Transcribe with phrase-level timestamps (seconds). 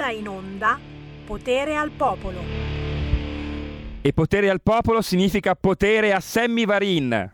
[0.00, 0.78] ora in onda
[1.26, 2.38] Potere al Popolo.
[4.00, 7.30] E potere al popolo significa potere a Sammy Varin.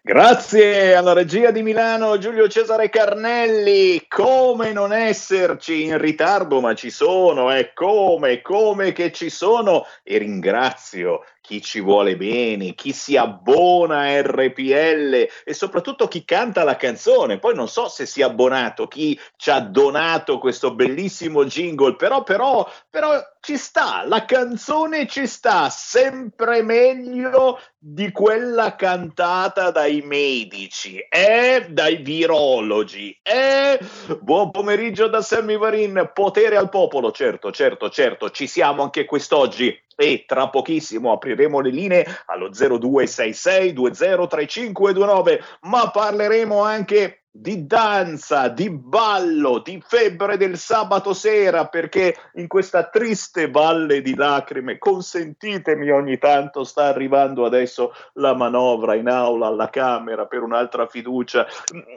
[0.00, 6.90] Grazie alla regia di Milano Giulio Cesare Carnelli, come non esserci in ritardo, ma ci
[6.90, 12.92] sono, e eh, come, come che ci sono e ringrazio chi ci vuole bene, chi
[12.92, 17.38] si abbona a RPL e soprattutto chi canta la canzone.
[17.38, 22.22] Poi non so se si è abbonato, chi ci ha donato questo bellissimo jingle, però,
[22.22, 30.98] però, però ci sta, la canzone ci sta, sempre meglio di quella cantata dai medici
[30.98, 33.18] e dai virologi.
[33.22, 33.78] E
[34.20, 39.86] buon pomeriggio da Sammy Varin, potere al popolo, certo, certo, certo, ci siamo anche quest'oggi
[40.00, 49.60] e tra pochissimo apriremo le linee allo 0266203529, ma parleremo anche di danza, di ballo,
[49.60, 56.64] di febbre del sabato sera, perché in questa triste valle di lacrime, consentitemi ogni tanto,
[56.64, 61.46] sta arrivando adesso la manovra in aula alla Camera per un'altra fiducia,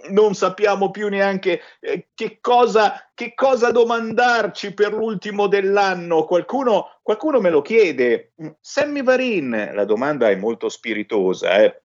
[0.09, 7.39] non sappiamo più neanche eh, che, cosa, che cosa domandarci per l'ultimo dell'anno, qualcuno, qualcuno
[7.39, 11.81] me lo chiede, Sammy Varin, la domanda è molto spiritosa, eh?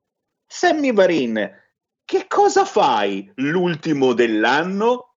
[0.46, 1.64] Sammy Varin,
[2.06, 5.16] che cosa fai l'ultimo dell'anno?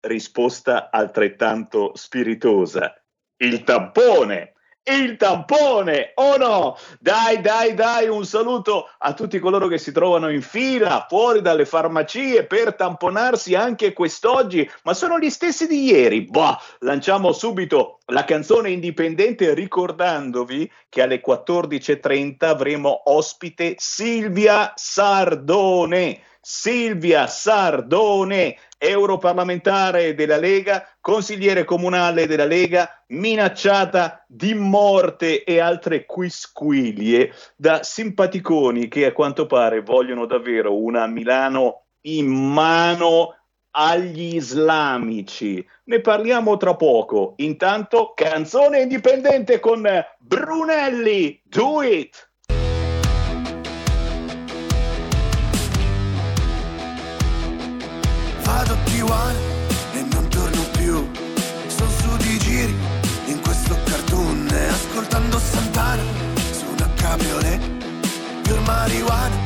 [0.00, 2.94] Risposta altrettanto spiritosa.
[3.38, 4.52] Il tampone.
[4.88, 6.78] Il tampone, oh no!
[7.00, 11.64] Dai, dai, dai, un saluto a tutti coloro che si trovano in fila fuori dalle
[11.64, 16.26] farmacie per tamponarsi anche quest'oggi, ma sono gli stessi di ieri.
[16.26, 26.20] Bah, lanciamo subito la canzone indipendente ricordandovi che alle 14.30 avremo ospite Silvia Sardone.
[26.48, 37.32] Silvia Sardone, europarlamentare della Lega, consigliere comunale della Lega, minacciata di morte e altre quisquilie
[37.56, 43.34] da simpaticoni che a quanto pare vogliono davvero una Milano in mano
[43.72, 45.66] agli islamici.
[45.86, 47.32] Ne parliamo tra poco.
[47.38, 49.84] Intanto, canzone indipendente con
[50.20, 51.40] Brunelli.
[51.42, 52.34] Do it!
[69.06, 69.45] Per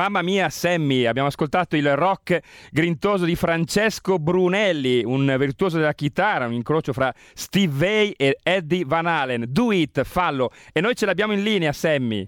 [0.00, 6.46] Mamma mia, Sammy, abbiamo ascoltato il rock grintoso di Francesco Brunelli, un virtuoso della chitarra,
[6.46, 9.44] un incrocio fra Steve Vai e Eddie Van Halen.
[9.48, 10.52] Do it, fallo.
[10.72, 12.26] E noi ce l'abbiamo in linea, Sammy.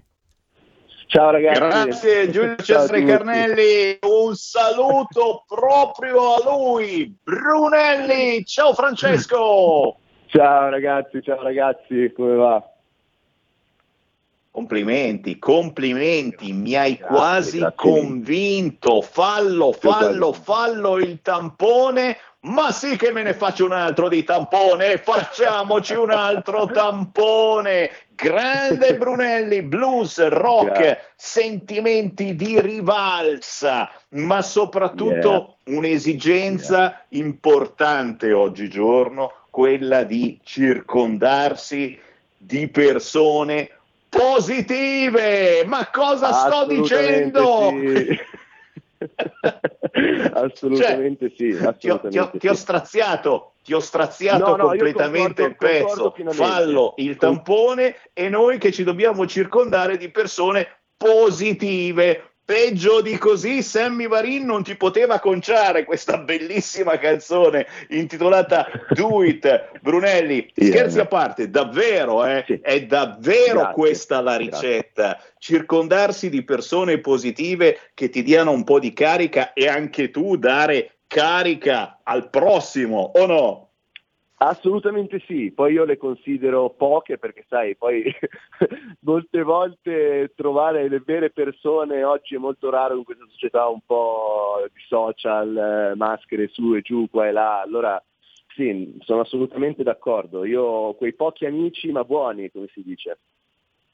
[1.07, 1.59] Ciao ragazzi.
[1.61, 8.45] Grazie Giulio Cesare Carnelli, un saluto proprio a lui, Brunelli.
[8.45, 9.97] Ciao Francesco.
[10.29, 12.72] Ciao ragazzi, ciao ragazzi, come va?
[14.53, 17.75] Complimenti, complimenti, mi hai grazie, quasi grazie.
[17.75, 19.01] convinto.
[19.01, 22.15] Fallo, fallo, fallo il tampone.
[22.41, 27.89] Ma sì che me ne faccio un altro di tampone, facciamoci un altro tampone.
[28.13, 30.99] Grande Brunelli, blues, rock, grazie.
[31.15, 35.77] sentimenti di rivalsa, ma soprattutto yeah.
[35.77, 37.23] un'esigenza yeah.
[37.23, 41.99] importante oggigiorno, quella di circondarsi
[42.37, 43.69] di persone
[44.15, 45.63] positive.
[45.65, 47.69] Ma cosa sto dicendo?
[47.69, 48.19] Sì.
[50.33, 51.65] assolutamente cioè, sì.
[51.65, 56.13] Assolutamente ti, ho, ti, ho, ti, ho, straziato, ti ho straziato no, completamente concordo, il
[56.23, 56.33] pezzo.
[56.33, 62.32] Fallo il tampone e noi che ci dobbiamo circondare di persone positive.
[62.45, 69.79] Peggio di così, Sammy Varin non ti poteva conciare questa bellissima canzone intitolata Do It.
[69.79, 72.59] Brunelli, scherzi a parte, davvero, eh, sì.
[72.61, 73.73] è davvero Grazie.
[73.73, 75.03] questa la ricetta.
[75.03, 75.33] Grazie.
[75.37, 80.97] Circondarsi di persone positive che ti diano un po' di carica e anche tu dare
[81.07, 83.62] carica al prossimo, o no?
[84.45, 88.03] Assolutamente sì, poi io le considero poche perché sai, poi
[88.99, 94.67] molte volte trovare le vere persone oggi è molto raro in questa società un po'
[94.73, 98.03] di social, eh, maschere su e giù, qua e là, allora
[98.53, 103.19] sì, sono assolutamente d'accordo, io ho quei pochi amici ma buoni, come si dice,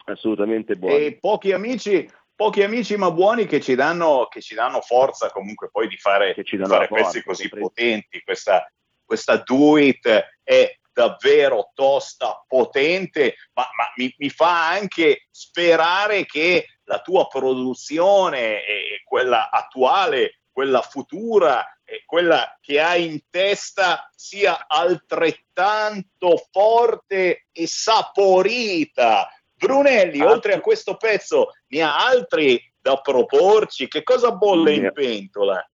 [0.06, 0.96] assolutamente buoni.
[0.96, 5.69] E pochi amici, pochi amici ma buoni che ci danno, che ci danno forza comunque
[5.72, 8.68] poi di fare, di fare pezzi così potenti, questa
[9.09, 10.07] questa do it
[10.44, 18.63] è davvero tosta, potente, ma, ma mi, mi, fa anche sperare che la tua produzione,
[18.63, 27.65] e quella attuale, quella futura, e quella che hai in testa sia altrettanto forte e
[27.65, 29.27] saporita.
[29.51, 33.88] Brunelli, ah, oltre a questo pezzo, ne ha altri da proporci?
[33.88, 35.67] Che cosa bolle in pentola?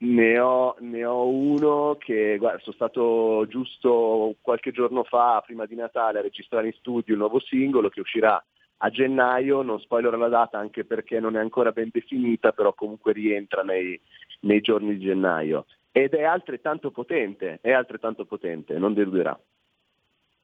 [0.00, 5.74] Ne ho, ne ho, uno che guarda, sono stato giusto qualche giorno fa, prima di
[5.74, 8.40] Natale, a registrare in studio il nuovo singolo che uscirà
[8.80, 13.12] a gennaio, non spoilerò la data anche perché non è ancora ben definita, però comunque
[13.12, 14.00] rientra nei,
[14.42, 15.66] nei giorni di gennaio.
[15.90, 19.36] Ed è altrettanto potente, è altrettanto potente, non deluderà.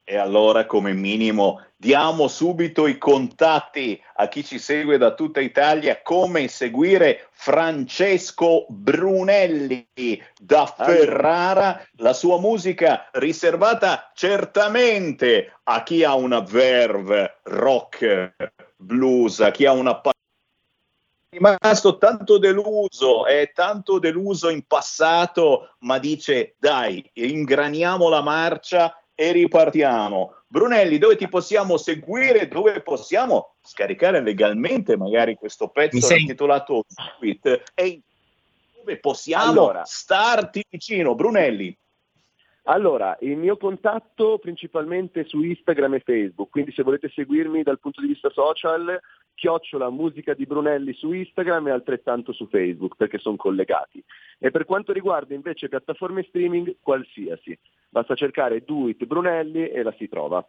[0.07, 6.03] E allora, come minimo, diamo subito i contatti a chi ci segue da tutta Italia,
[6.03, 9.87] come seguire Francesco Brunelli
[10.39, 18.35] da Ferrara, la sua musica riservata certamente a chi ha una verve rock,
[18.75, 19.99] blues, a chi ha una
[21.31, 29.31] rimasto tanto deluso, è tanto deluso in passato, ma dice dai, ingraniamo la marcia e
[29.31, 30.35] ripartiamo.
[30.47, 36.85] Brunelli, dove ti possiamo seguire, dove possiamo scaricare legalmente magari questo pezzo intitolato
[37.17, 38.01] Tweet e
[38.77, 41.75] dove possiamo allora, starti vicino, Brunelli?
[42.67, 48.01] Allora, il mio contatto principalmente su Instagram e Facebook, quindi se volete seguirmi dal punto
[48.01, 48.99] di vista social,
[49.35, 54.03] chiocciola musica di Brunelli su Instagram e altrettanto su Facebook perché sono collegati.
[54.39, 57.57] E per quanto riguarda invece piattaforme streaming, qualsiasi.
[57.89, 60.45] Basta cercare Do It Brunelli e la si trova.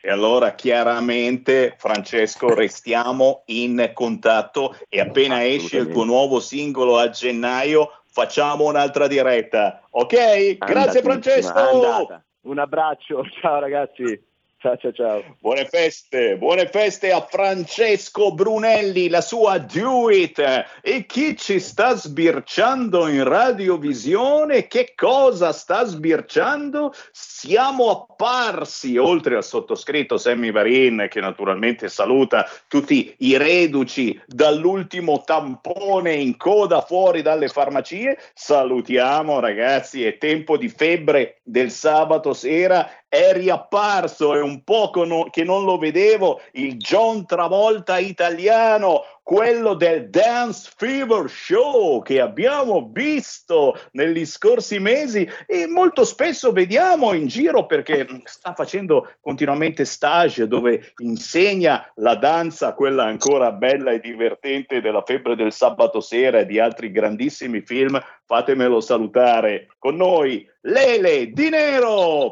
[0.00, 7.08] E allora chiaramente Francesco restiamo in contatto e appena esce il tuo nuovo singolo a
[7.08, 9.82] gennaio facciamo un'altra diretta.
[9.90, 10.58] Ok?
[10.58, 11.58] Grazie Francesco.
[11.58, 12.24] Andata.
[12.42, 14.22] Un abbraccio, ciao ragazzi.
[14.66, 15.36] Ciao, ciao, ciao.
[15.40, 20.08] Buone feste, buone feste a Francesco Brunelli, la sua Do.
[20.08, 24.66] E chi ci sta sbirciando in radiovisione?
[24.66, 26.92] Che cosa sta sbirciando?
[27.12, 36.14] Siamo apparsi, oltre al sottoscritto Sammy Varin, che naturalmente saluta tutti i reduci dall'ultimo tampone
[36.14, 38.18] in coda fuori dalle farmacie.
[38.34, 44.90] Salutiamo ragazzi, è tempo di febbre del sabato sera è riapparso, è un po'
[45.30, 52.90] che non lo vedevo, il John Travolta italiano, quello del Dance Fever Show che abbiamo
[52.92, 60.46] visto negli scorsi mesi e molto spesso vediamo in giro perché sta facendo continuamente stage
[60.46, 66.46] dove insegna la danza, quella ancora bella e divertente della febbre del sabato sera e
[66.46, 68.00] di altri grandissimi film.
[68.24, 72.30] Fatemelo salutare con noi, Lele Di Nero.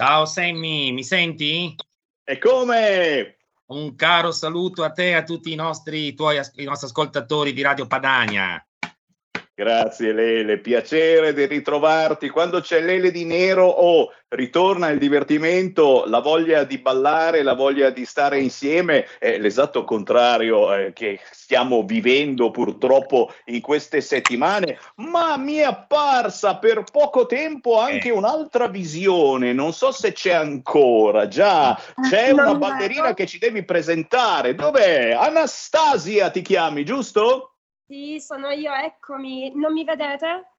[0.00, 1.74] Ciao Sammy, mi senti?
[2.22, 3.38] E come?
[3.66, 7.62] Un caro saluto a te e a tutti i nostri, tuoi, i nostri ascoltatori di
[7.62, 8.64] Radio Padania.
[9.58, 12.28] Grazie Lele, piacere di ritrovarti.
[12.28, 17.54] Quando c'è Lele di nero o oh, ritorna il divertimento, la voglia di ballare, la
[17.54, 24.78] voglia di stare insieme, è l'esatto contrario eh, che stiamo vivendo purtroppo in queste settimane,
[24.98, 28.12] ma mi è apparsa per poco tempo anche eh.
[28.12, 31.76] un'altra visione, non so se c'è ancora, già
[32.08, 35.10] c'è una ballerina che ci devi presentare, dov'è?
[35.10, 37.54] Anastasia ti chiami, giusto?
[37.88, 39.50] Sì, sono io, eccomi.
[39.54, 40.52] Non mi vedete?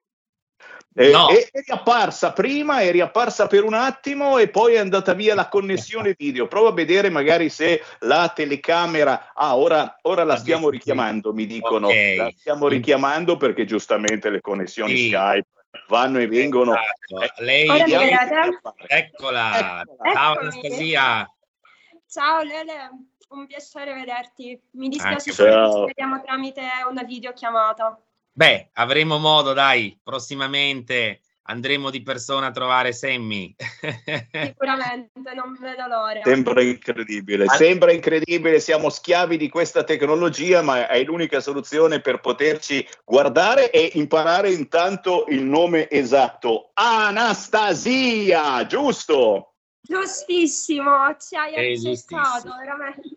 [0.96, 1.30] Eh, no.
[1.30, 6.16] Eri apparsa prima, eri apparsa per un attimo e poi è andata via la connessione
[6.18, 6.48] video.
[6.48, 9.32] Prova a vedere magari se la telecamera.
[9.36, 11.86] Ah, ora, ora la stiamo richiamando, mi dicono.
[11.88, 12.16] Okay.
[12.16, 15.08] La stiamo richiamando perché giustamente le connessioni sì.
[15.10, 15.48] Skype
[15.88, 16.74] vanno e vengono.
[16.74, 17.22] Esatto.
[17.22, 18.74] Eh, Lei eccola.
[18.88, 19.84] Eccola.
[20.14, 21.32] Ciao Anastasia.
[22.12, 22.90] Ciao Lele
[23.30, 24.60] un piacere vederti.
[24.72, 28.02] Mi dispiace se ci vediamo tramite una videochiamata.
[28.32, 33.56] Beh, avremo modo, dai, prossimamente andremo di persona a trovare Sammy.
[33.60, 36.22] Sicuramente, non vedo l'ora.
[36.24, 42.88] Sembra incredibile, sembra incredibile, siamo schiavi di questa tecnologia, ma è l'unica soluzione per poterci
[43.06, 46.72] guardare e imparare intanto il nome esatto.
[46.74, 49.49] Anastasia, giusto?
[49.90, 53.10] Giustissimo, ci hai azzeccato, veramente.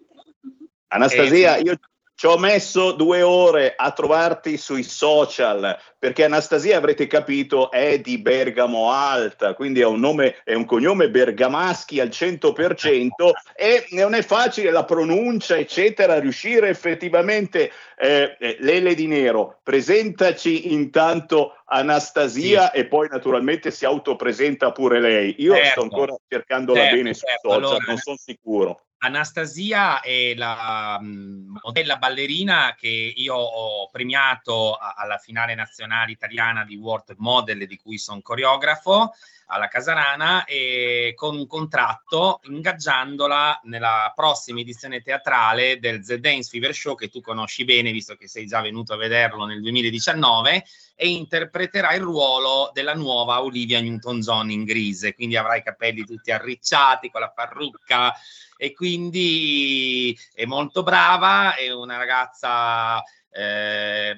[0.88, 1.78] Anastasia, io
[2.22, 8.18] ci ho messo due ore a trovarti sui social perché Anastasia avrete capito è di
[8.18, 14.22] Bergamo Alta, quindi è un nome è un cognome bergamaschi al 100% e non è
[14.22, 22.78] facile la pronuncia, eccetera, riuscire effettivamente eh, eh, Lele di Nero, presentaci intanto Anastasia sì.
[22.78, 25.34] e poi naturalmente si autopresenta pure lei.
[25.38, 25.70] Io certo.
[25.70, 27.26] sto ancora cercandola certo, bene certo.
[27.26, 28.80] sui social, allora, non sono sicuro.
[29.04, 36.76] Anastasia è la um, modella ballerina che io ho premiato alla finale nazionale italiana di
[36.76, 39.12] World Model di cui sono coreografo
[39.46, 46.72] alla Casarana e con un contratto ingaggiandola nella prossima edizione teatrale del The Dance Fever
[46.72, 50.64] Show che tu conosci bene visto che sei già venuto a vederlo nel 2019
[51.02, 56.30] e interpreterà il ruolo della nuova Olivia Newton-John in grise, quindi avrai i capelli tutti
[56.30, 58.14] arricciati con la parrucca
[58.56, 64.16] e quindi è molto brava, è una ragazza eh,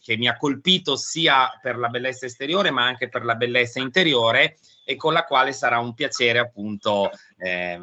[0.00, 4.56] che mi ha colpito sia per la bellezza esteriore ma anche per la bellezza interiore
[4.86, 7.78] e con la quale sarà un piacere appunto eh,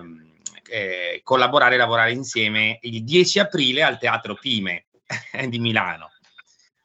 [0.72, 4.88] eh, collaborare e lavorare insieme il 10 aprile al Teatro Pime
[5.48, 6.10] di Milano.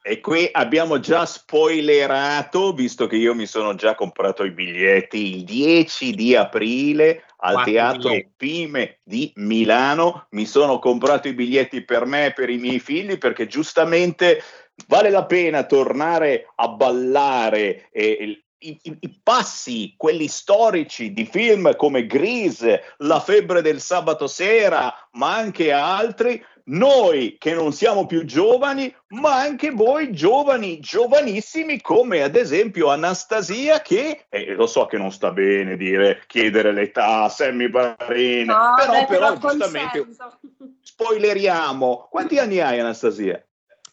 [0.05, 5.43] E qui abbiamo già spoilerato, visto che io mi sono già comprato i biglietti il
[5.45, 8.33] 10 di aprile al Quanti Teatro biglietti?
[8.35, 10.27] Pime di Milano.
[10.31, 14.43] Mi sono comprato i biglietti per me e per i miei figli perché giustamente
[14.87, 21.75] vale la pena tornare a ballare eh, i, i, i, passi, quelli storici di film
[21.77, 28.23] come Grease, La febbre del sabato sera, ma anche altri, noi che non siamo più
[28.23, 34.97] giovani, ma anche voi giovani, giovanissimi, come ad esempio Anastasia, che eh, lo so che
[34.97, 40.07] non sta bene dire chiedere l'età Sammy Barini, no, però, beh, però giustamente
[40.81, 42.07] spoileriamo.
[42.09, 43.43] Quanti anni hai, Anastasia?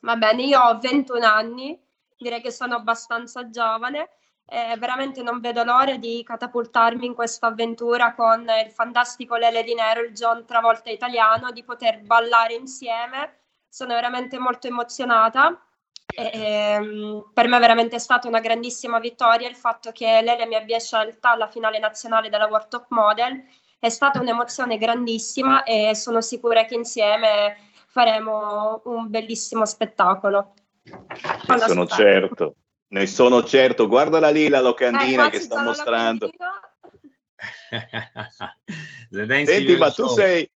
[0.01, 1.79] Va bene, io ho 21 anni,
[2.17, 4.09] direi che sono abbastanza giovane.
[4.53, 9.75] Eh, veramente non vedo l'ora di catapultarmi in questa avventura con il fantastico Lele di
[9.75, 13.43] Nero, il John Travolta italiano, di poter ballare insieme.
[13.69, 15.57] Sono veramente molto emozionata.
[16.13, 20.57] E, ehm, per me è veramente stata una grandissima vittoria il fatto che Lele mi
[20.57, 23.45] abbia scelta alla finale nazionale della World Top Model.
[23.79, 30.55] È stata un'emozione grandissima e sono sicura che insieme faremo un bellissimo spettacolo.
[31.67, 32.57] Sono certo,
[32.91, 33.89] ne sono certo.
[33.89, 36.31] Guarda la lì la locandina eh, che sta mostrando.
[39.11, 40.51] Senti, ma tu sei,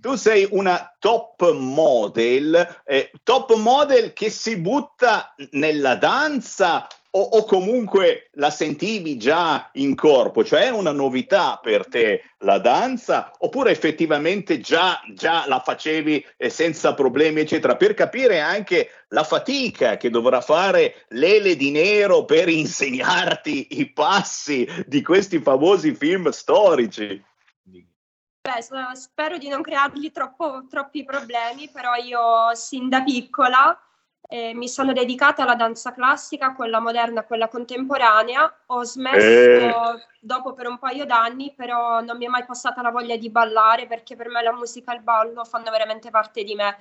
[0.00, 7.44] tu sei una top model, eh, top model che si butta nella danza o, o,
[7.44, 10.44] comunque la sentivi già in corpo?
[10.44, 16.50] Cioè è una novità per te la danza oppure effettivamente già, già la facevi eh,
[16.50, 17.76] senza problemi eccetera?
[17.76, 24.68] Per capire anche la fatica che dovrà fare Lele di Nero per insegnarti i passi
[24.86, 27.24] di questi famosi film storici.
[28.46, 33.76] Beh, spero di non creargli troppo, troppi problemi, però io sin da piccola
[34.28, 38.62] eh, mi sono dedicata alla danza classica, quella moderna, quella contemporanea.
[38.66, 40.06] Ho smesso eh.
[40.20, 43.86] dopo per un paio d'anni, però non mi è mai passata la voglia di ballare
[43.86, 46.78] perché per me la musica e il ballo fanno veramente parte di me.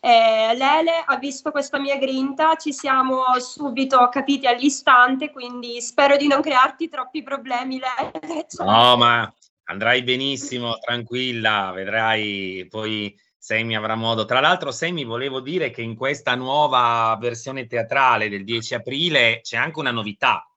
[0.00, 6.26] Eh, Lele ha visto questa mia grinta, ci siamo subito capiti all'istante, quindi spero di
[6.26, 7.78] non crearti troppi problemi.
[7.78, 8.46] Lele.
[8.58, 9.32] No, ma
[9.64, 14.24] andrai benissimo, tranquilla, vedrai poi Semi avrà modo.
[14.24, 19.58] Tra l'altro, Semi, volevo dire che in questa nuova versione teatrale del 10 aprile c'è
[19.58, 20.50] anche una novità,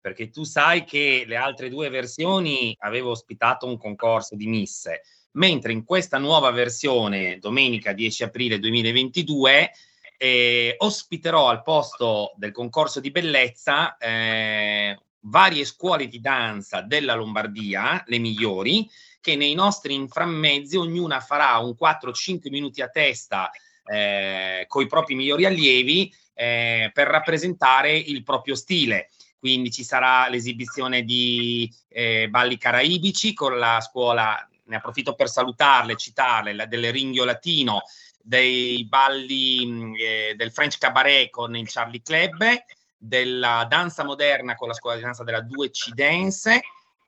[0.00, 5.72] perché tu sai che le altre due versioni avevo ospitato un concorso di misse, mentre
[5.72, 9.72] in questa nuova versione, domenica 10 aprile 2022,
[10.16, 14.98] eh, ospiterò al posto del concorso di bellezza eh,
[15.30, 21.74] varie scuole di danza della Lombardia, le migliori, che nei nostri inframmezzi ognuna farà un
[21.78, 23.50] 4-5 minuti a testa
[23.84, 29.10] eh, con i propri migliori allievi eh, per rappresentare il proprio stile.
[29.38, 35.96] Quindi ci sarà l'esibizione di eh, balli caraibici con la scuola, ne approfitto per salutarle,
[35.96, 37.82] citarle, la, del Ringhio Latino,
[38.22, 42.62] dei balli mm, eh, del French Cabaret con il Charlie Club,
[43.02, 46.60] della danza moderna con la scuola di danza della 2C Dance,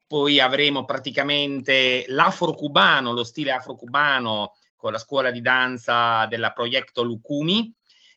[0.06, 7.72] poi avremo praticamente l'afro-cubano, lo stile afro-cubano con la scuola di danza della Proyecto Lucumi.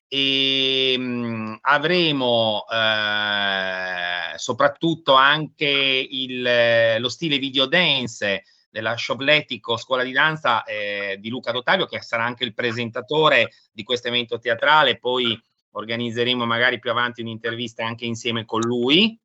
[0.08, 10.04] E mh, mm, avremo eh, soprattutto anche il, lo stile video dance della Sciovletico Scuola
[10.04, 15.00] di Danza eh, di Luca D'Ottavio che sarà anche il presentatore di questo evento teatrale,
[15.00, 15.42] poi
[15.76, 19.18] organizzeremo magari più avanti un'intervista anche insieme con lui.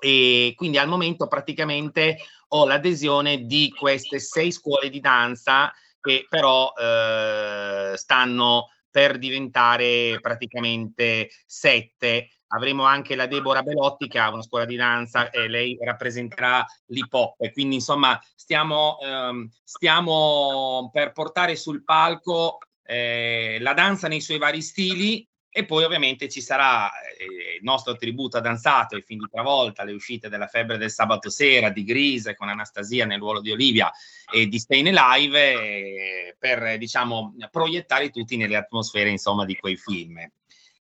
[0.00, 2.18] E quindi al momento praticamente
[2.48, 11.30] ho l'adesione di queste sei scuole di danza che però eh, stanno per diventare praticamente
[11.44, 12.30] sette.
[12.48, 17.12] Avremo anche la Deborah Belotti che ha una scuola di danza e lei rappresenterà l'hip
[17.12, 17.52] hop.
[17.52, 24.62] Quindi insomma stiamo, ehm, stiamo per portare sul palco eh, la danza nei suoi vari
[24.62, 29.30] stili e poi ovviamente ci sarà eh, il nostro tributo a Danzato, il film di
[29.30, 33.50] Travolta, le uscite della febbre del sabato sera, di Grise con Anastasia nel ruolo di
[33.50, 33.90] Olivia
[34.30, 40.18] e di Stay Live eh, per diciamo proiettare tutti nelle atmosfere insomma di quei film.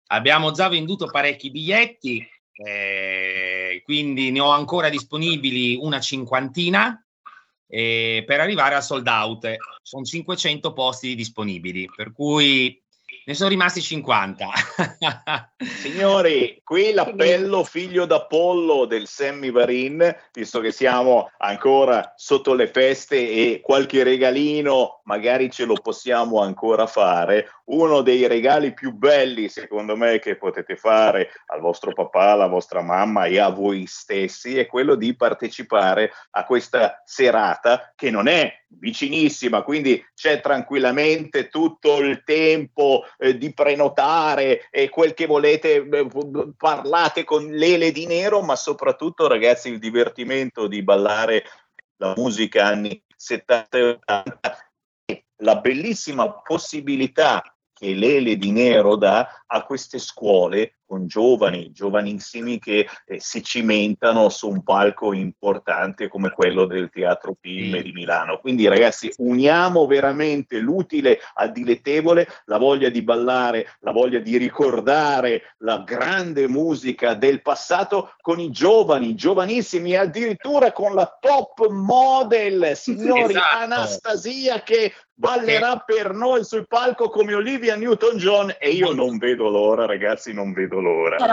[0.08, 7.04] Abbiamo già venduto parecchi biglietti, eh, quindi ne ho ancora disponibili una cinquantina
[7.67, 9.56] eh, per arrivare a sold out.
[9.82, 12.83] Sono 500 posti disponibili, per cui
[13.25, 14.49] ne sono rimasti 50.
[15.57, 23.15] Signori, qui l'appello figlio d'Apollo del Sammy Varin, visto che siamo ancora sotto le feste
[23.15, 27.49] e qualche regalino magari ce lo possiamo ancora fare.
[27.65, 32.82] Uno dei regali più belli, secondo me, che potete fare al vostro papà, alla vostra
[32.82, 38.54] mamma e a voi stessi è quello di partecipare a questa serata che non è
[38.67, 46.08] vicinissima, quindi c'è tranquillamente tutto il tempo eh, di prenotare e quel che volete, eh,
[46.58, 51.45] parlate con l'ele di nero, ma soprattutto ragazzi il divertimento di ballare
[51.97, 54.58] la musica anni 70 e 80,
[55.38, 57.52] la bellissima possibilità
[57.84, 64.29] che l'ele di nero dà a queste scuole con giovani, giovanissimi che eh, si cimentano
[64.29, 68.38] su un palco importante come quello del Teatro Film di Milano.
[68.38, 75.56] Quindi ragazzi, uniamo veramente l'utile al dilettevole, la voglia di ballare, la voglia di ricordare
[75.60, 83.34] la grande musica del passato con i giovani, giovanissimi, addirittura con la top model, signori,
[83.34, 83.58] esatto.
[83.63, 89.86] Anastasia che ballerà per noi sul palco come Olivia Newton-John e io non vedo l'ora,
[89.86, 90.83] ragazzi, non vedo l'ora.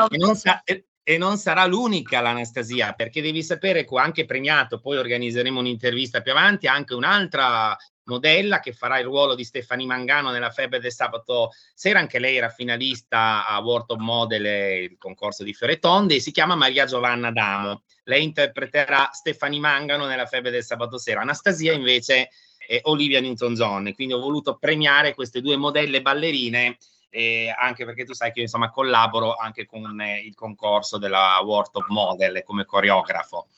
[0.09, 4.97] E non, sa- e non sarà l'unica l'Anastasia, perché devi sapere che anche premiato, poi
[4.97, 10.51] organizzeremo un'intervista più avanti, anche un'altra modella che farà il ruolo di Stefani Mangano nella
[10.51, 14.45] febbre del sabato sera, anche lei era finalista a World of Model,
[14.83, 17.83] il concorso di Ferretonde, e si chiama Maria Giovanna Damo.
[18.05, 21.21] Lei interpreterà Stefani Mangano nella febbre del sabato sera.
[21.21, 26.79] Anastasia invece è Olivia Newton-John, quindi ho voluto premiare queste due modelle ballerine
[27.11, 31.71] eh, anche perché tu sai che insomma collaboro anche con eh, il concorso della World
[31.73, 33.49] of Model come coreografo.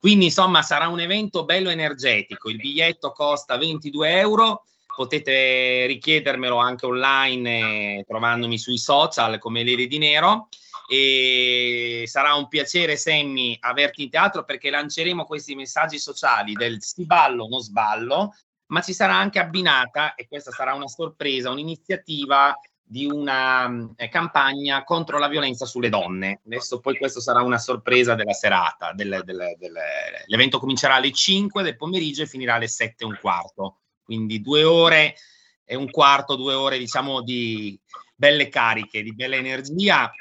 [0.00, 4.64] Quindi insomma sarà un evento bello energetico, il biglietto costa 22 euro,
[4.96, 10.48] potete richiedermelo anche online eh, trovandomi sui social come Lele di Nero.
[10.88, 17.06] E sarà un piacere Semmi averti in teatro perché lanceremo questi messaggi sociali del si
[17.06, 18.34] ballo non sballo
[18.66, 22.58] ma ci sarà anche abbinata e questa sarà una sorpresa un'iniziativa
[22.92, 26.42] di una eh, campagna contro la violenza sulle donne.
[26.44, 29.72] Adesso poi questo sarà una sorpresa della serata, del, del, del,
[30.26, 34.64] l'evento comincerà alle 5 del pomeriggio e finirà alle 7 e un quarto, quindi due
[34.64, 35.14] ore
[35.64, 37.80] e un quarto, due ore diciamo di
[38.14, 40.12] belle cariche, di bella energia.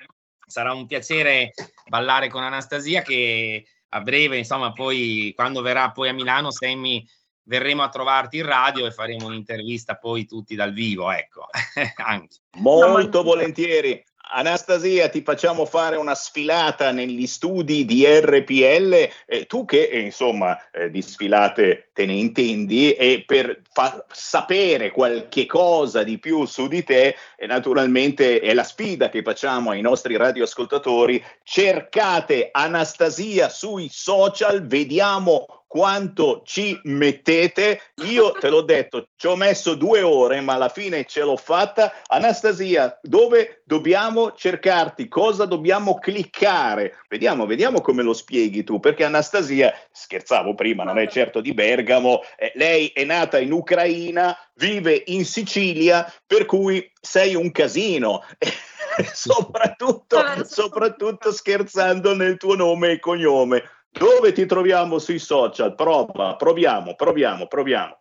[0.47, 1.51] Sarà un piacere
[1.89, 7.05] ballare con Anastasia che a breve, insomma, poi quando verrà poi a Milano, Sammy
[7.43, 11.47] verremo a trovarti in radio e faremo un'intervista poi tutti dal vivo, ecco.
[12.58, 14.04] Molto volentieri.
[14.34, 20.58] Anastasia, ti facciamo fare una sfilata negli studi di RPL, eh, tu che eh, insomma
[20.71, 26.67] eh, di sfilate te ne intendi e per fa- sapere qualche cosa di più su
[26.67, 33.89] di te, eh, naturalmente è la sfida che facciamo ai nostri radioascoltatori, cercate Anastasia sui
[33.91, 37.93] social, vediamo quanto ci mettete.
[38.03, 41.93] Io te l'ho detto, ci ho messo due ore, ma alla fine ce l'ho fatta.
[42.07, 45.07] Anastasia, dove dobbiamo cercarti?
[45.07, 46.97] Cosa dobbiamo cliccare?
[47.07, 52.19] Vediamo, vediamo come lo spieghi tu, perché Anastasia, scherzavo prima, non è certo di Bergamo,
[52.36, 58.25] eh, lei è nata in Ucraina, vive in Sicilia, per cui sei un casino.
[59.13, 63.63] soprattutto, soprattutto scherzando nel tuo nome e cognome.
[63.91, 65.75] Dove ti troviamo sui social?
[65.75, 67.99] Prova, proviamo, proviamo, proviamo.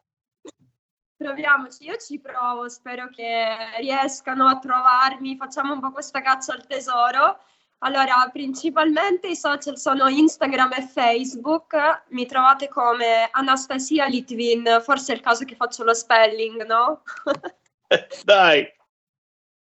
[1.17, 3.45] Proviamoci, io ci provo, spero che
[3.79, 7.39] riescano a trovarmi, facciamo un po' questa caccia al tesoro.
[7.83, 15.17] Allora, principalmente i social sono Instagram e Facebook, mi trovate come Anastasia Litvin, forse è
[15.17, 17.03] il caso che faccio lo spelling, no?
[18.25, 18.67] Dai!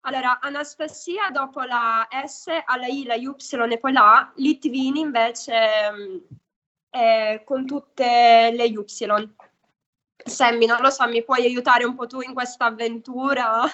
[0.08, 3.28] Allora, Anastasia dopo la S, alla I, la Y
[3.72, 5.54] e poi la A, Litvini invece
[6.92, 9.34] eh, con tutte le Y.
[10.28, 13.64] Sammy, non lo so, mi puoi aiutare un po' tu in questa avventura?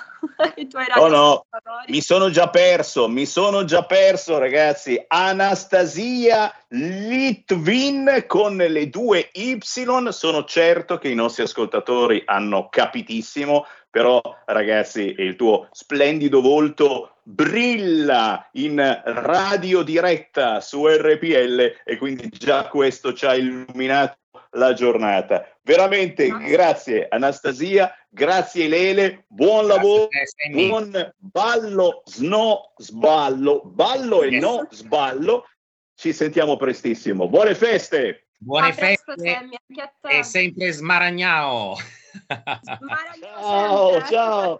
[0.95, 1.45] Oh no,
[1.87, 5.03] mi sono già perso, mi sono già perso ragazzi.
[5.07, 14.21] Anastasia Litvin con le due Y, sono certo che i nostri ascoltatori hanno capitissimo però
[14.45, 23.13] ragazzi il tuo splendido volto brilla in radio diretta su RPL e quindi già questo
[23.13, 24.17] ci ha illuminato
[24.51, 25.45] la giornata.
[25.61, 30.07] Veramente grazie Anastasia, grazie Lele, buon lavoro,
[30.51, 35.45] buon ballo, sno, sballo, ballo e no sballo.
[35.93, 37.27] Ci sentiamo prestissimo.
[37.27, 38.27] Buone feste!
[38.37, 39.49] Buone feste
[40.09, 41.75] e sempre smaragnao.
[43.47, 44.59] Ciao, ciao.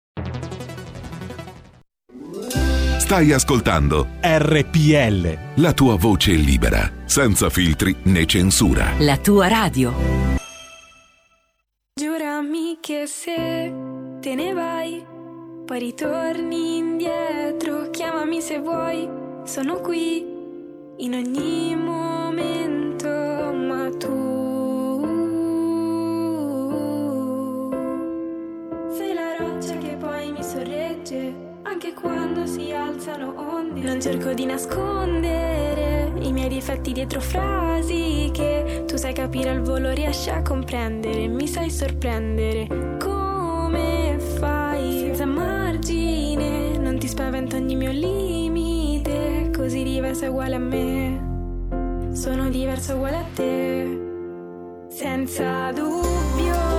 [3.11, 5.61] Stai ascoltando RPL.
[5.61, 8.93] La tua voce libera, senza filtri né censura.
[8.99, 9.93] La tua radio.
[11.93, 13.73] Giurami che se
[14.21, 15.05] te ne vai
[15.65, 17.89] poi ritorni indietro.
[17.89, 19.09] Chiamami se vuoi,
[19.43, 20.25] sono qui
[20.99, 24.30] in ogni momento, ma tu
[31.81, 33.81] anche quando si alzano onde.
[33.81, 39.89] Non cerco di nascondere i miei difetti dietro frasi che tu sai capire al volo,
[39.89, 42.67] riesci a comprendere, mi sai sorprendere.
[42.99, 46.77] Come fai senza margine?
[46.77, 52.13] Non ti spaventa ogni mio limite, così diversa uguale a me.
[52.13, 56.70] Sono diversa uguale a te, senza dubbio.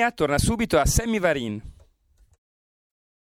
[0.00, 1.60] Linea torna subito a Sammy Varin.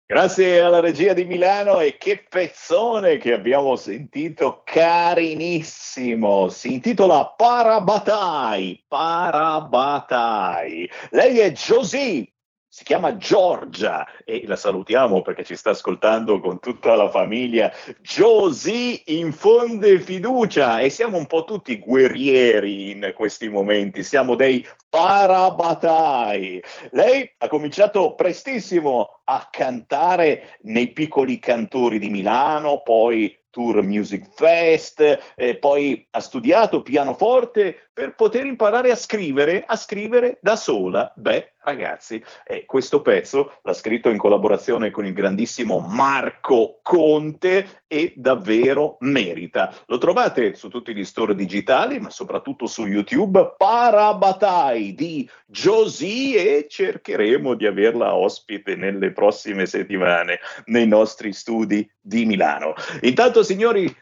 [0.05, 6.49] Grazie alla regia di Milano e che pezzone che abbiamo sentito, carinissimo.
[6.49, 10.89] Si intitola Parabatai, Parabatai.
[11.11, 12.31] Lei è Josie,
[12.71, 17.73] si chiama Giorgia e la salutiamo perché ci sta ascoltando con tutta la famiglia.
[17.99, 26.61] Josie infonde fiducia e siamo un po' tutti guerrieri in questi momenti, siamo dei parabatai.
[26.91, 35.33] Lei ha cominciato prestissimo a cantare nei piccoli cantori di Milano, poi Tour Music Fest,
[35.35, 41.11] eh, poi ha studiato pianoforte per poter imparare a scrivere, a scrivere da sola.
[41.17, 48.13] Beh, ragazzi, eh, questo pezzo l'ha scritto in collaborazione con il grandissimo Marco Conte e
[48.15, 49.75] davvero merita.
[49.87, 56.67] Lo trovate su tutti gli store digitali, ma soprattutto su YouTube, Parabatai di Josie e
[56.69, 62.75] cercheremo di averla ospite nelle prossime settimane nei nostri studi di Milano.
[63.01, 63.93] Intanto, signori,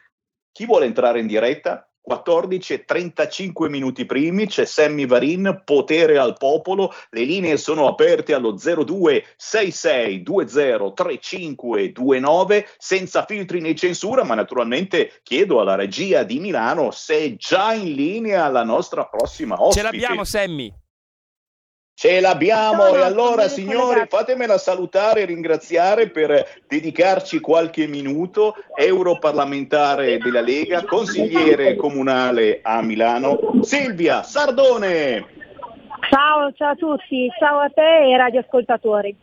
[0.52, 1.88] chi vuole entrare in diretta?
[2.08, 8.34] 14 e 35 minuti primi c'è Sammy Varin, potere al popolo, le linee sono aperte
[8.34, 16.24] allo 02 66 20 35 29 senza filtri né censura, ma naturalmente chiedo alla regia
[16.24, 19.76] di Milano se è già in linea la nostra prossima ospite.
[19.76, 20.74] Ce l'abbiamo, Sammy.
[22.00, 30.20] Ce l'abbiamo Sono e allora signori fatemela salutare e ringraziare per dedicarci qualche minuto, europarlamentare
[30.20, 35.26] della Lega, consigliere comunale a Milano, Silvia Sardone.
[36.08, 39.18] Ciao, ciao a tutti, ciao a te e radioascoltatori.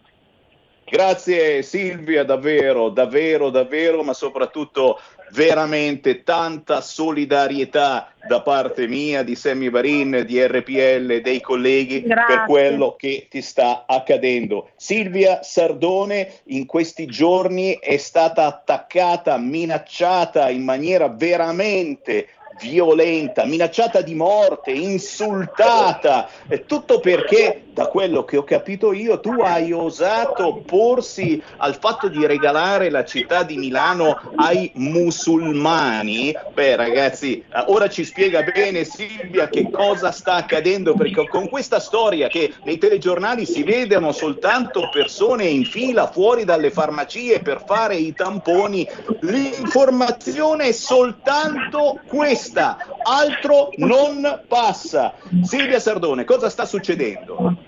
[0.84, 4.98] Grazie Silvia, davvero, davvero, davvero, ma soprattutto
[5.30, 12.36] veramente tanta solidarietà da parte mia, di Sammy Varin, di RPL, dei colleghi Grazie.
[12.36, 14.70] per quello che ti sta accadendo.
[14.76, 22.28] Silvia Sardone in questi giorni è stata attaccata, minacciata in maniera veramente
[22.60, 26.28] violenta, minacciata di morte, insultata,
[26.66, 32.24] tutto perché, da quello che ho capito io, tu hai osato porsi al fatto di
[32.26, 36.34] regalare la città di Milano ai musulmani.
[36.52, 41.80] Beh ragazzi, eh, ora ci spiega bene Silvia che cosa sta accadendo, perché con questa
[41.80, 47.96] storia che nei telegiornali si vedono soltanto persone in fila fuori dalle farmacie per fare
[47.96, 48.88] i tamponi,
[49.20, 55.14] l'informazione è soltanto questa questa, altro non passa.
[55.42, 57.63] Silvia Sardone, cosa sta succedendo?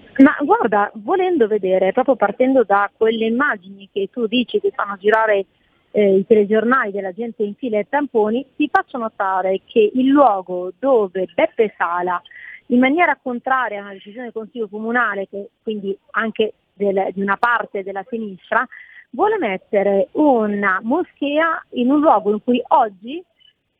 [0.46, 5.46] Guarda, volendo vedere, proprio partendo da quelle immagini che tu dici che fanno girare
[5.90, 10.72] eh, i telegiornali della gente in fila e tamponi, ti faccio notare che il luogo
[10.78, 12.22] dove Beppe Sala,
[12.66, 17.36] in maniera contraria a una decisione del Consiglio Comunale, che quindi anche del, di una
[17.36, 18.64] parte della sinistra,
[19.10, 23.20] vuole mettere una moschea in un luogo in cui oggi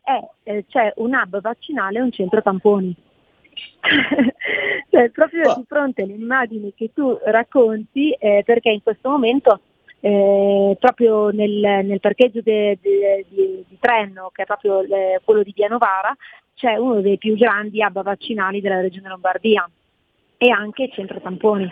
[0.03, 3.06] è, eh, c'è un hub vaccinale e un centro tamponi.
[4.91, 9.61] cioè, proprio di fronte alle immagini che tu racconti, eh, perché in questo momento
[10.01, 15.43] eh, proprio nel, nel parcheggio de, de, di, di Trenno, che è proprio le, quello
[15.43, 16.15] di Via Novara,
[16.55, 19.69] c'è uno dei più grandi hub vaccinali della regione Lombardia
[20.39, 21.69] e anche centro tamponi.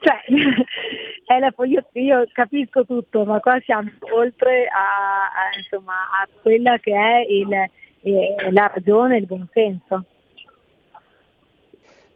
[0.00, 0.20] Cioè,
[1.38, 6.92] la, io, io, capisco tutto, ma qua siamo oltre a, a, insomma, a quella che
[6.92, 10.04] è il, eh, la ragione, il buonsenso.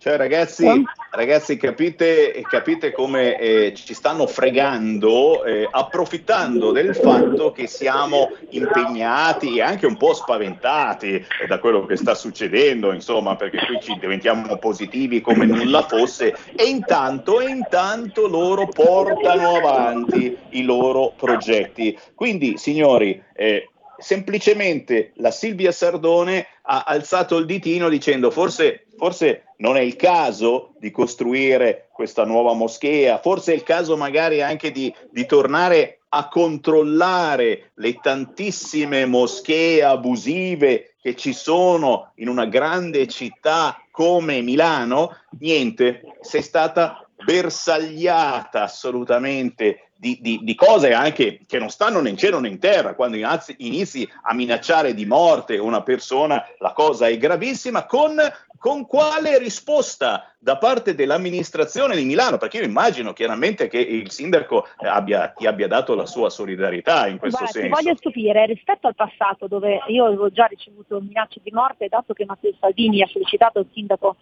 [0.00, 0.66] Cioè ragazzi,
[1.10, 9.58] ragazzi capite, capite come eh, ci stanno fregando, eh, approfittando del fatto che siamo impegnati
[9.58, 14.56] e anche un po' spaventati da quello che sta succedendo, insomma, perché qui ci diventiamo
[14.56, 21.94] positivi come nulla fosse e intanto, e intanto loro portano avanti i loro progetti.
[22.14, 29.78] Quindi, signori, eh, semplicemente la Silvia Sardone ha alzato il ditino dicendo forse, forse non
[29.78, 34.94] è il caso di costruire questa nuova moschea, forse è il caso magari anche di,
[35.10, 43.82] di tornare a controllare le tantissime moschee abusive che ci sono in una grande città
[43.90, 52.00] come Milano, niente, sei stata bersagliata assolutamente di, di, di, cose anche che non stanno
[52.00, 52.94] né in cielo né in terra.
[52.94, 57.84] Quando inizi, inizi, a minacciare di morte una persona, la cosa è gravissima.
[57.84, 58.18] Con,
[58.58, 62.38] con quale risposta da parte dell'amministrazione di Milano?
[62.38, 67.18] Perché io immagino chiaramente che il sindaco abbia, ti abbia dato la sua solidarietà in
[67.18, 67.76] questo Guarda, senso.
[67.76, 72.14] Ti voglio stupire, rispetto al passato dove io avevo già ricevuto minacce di morte, dato
[72.14, 74.16] che Matteo Salvini ha sollecitato il sindaco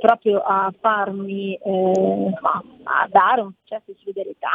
[0.00, 2.32] proprio a farmi, eh,
[2.84, 4.48] a dare un gesto di solidarietà,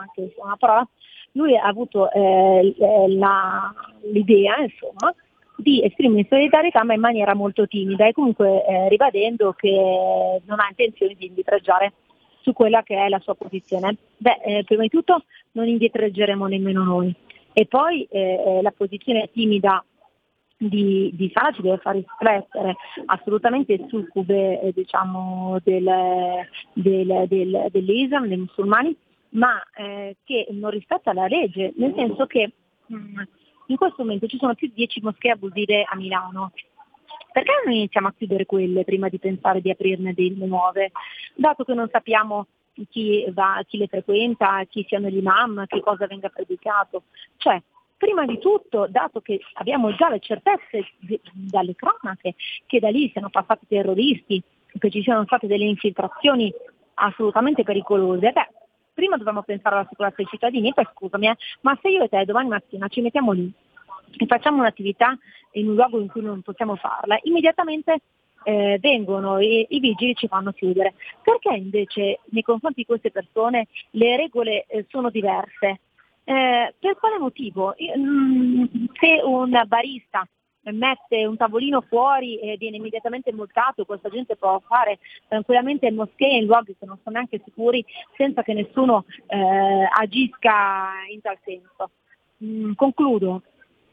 [0.00, 0.86] anche una parola,
[1.32, 2.74] lui ha avuto eh,
[3.08, 3.72] la,
[4.12, 5.14] l'idea insomma,
[5.56, 10.66] di esprimere solidarietà ma in maniera molto timida e comunque eh, ribadendo che non ha
[10.68, 11.92] intenzione di indietreggiare
[12.42, 13.96] su quella che è la sua posizione.
[14.16, 17.14] Beh, eh, prima di tutto non indietreggeremo nemmeno noi
[17.52, 19.84] e poi eh, eh la posizione timida
[20.62, 25.88] di, di Sala ci deve far riflettere assolutamente succube eh, diciamo, del,
[26.74, 28.94] del, del, dell'Islam, dei musulmani,
[29.30, 32.52] ma eh, che non rispetta la legge, nel senso che
[32.86, 33.20] mh, mm,
[33.66, 36.52] in questo momento ci sono più di 10 moschee abusive a Milano.
[37.32, 40.90] Perché non iniziamo a chiudere quelle prima di pensare di aprirne delle nuove?
[41.34, 42.48] Dato che non sappiamo
[42.90, 47.04] chi, va, chi le frequenta, chi siano gli imam, che cosa venga predicato.
[47.36, 47.62] Cioè,
[48.00, 50.86] prima di tutto, dato che abbiamo già le certezze
[51.34, 52.34] dalle cronache
[52.64, 54.42] che da lì siano passati terroristi,
[54.78, 56.50] che ci siano state delle infiltrazioni
[56.94, 58.48] assolutamente pericolose, beh,
[58.94, 62.08] prima dobbiamo pensare alla sicurezza dei cittadini e poi scusami, eh, ma se io e
[62.08, 63.52] te domani mattina ci mettiamo lì
[64.16, 65.14] e facciamo un'attività
[65.52, 68.00] in un luogo in cui non possiamo farla, immediatamente
[68.44, 70.94] eh, vengono e i vigili ci fanno chiudere.
[71.22, 75.80] Perché invece nei confronti di queste persone le regole eh, sono diverse?
[76.24, 77.74] Eh, per quale motivo?
[77.96, 78.64] Mm,
[78.98, 80.26] se un barista
[80.62, 86.46] mette un tavolino fuori e viene immediatamente multato, questa gente può fare tranquillamente moschee in
[86.46, 87.84] luoghi che non sono neanche sicuri
[88.16, 91.90] senza che nessuno eh, agisca in tal senso.
[92.44, 93.42] Mm, concludo,